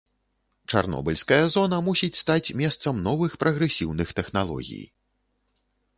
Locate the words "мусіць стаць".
1.89-2.53